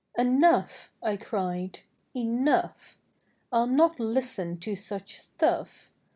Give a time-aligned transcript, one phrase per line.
[0.31, 1.81] ""Enough," I cried,"
[2.25, 2.97] enough!
[3.51, 5.91] I'll not listen to such stuff!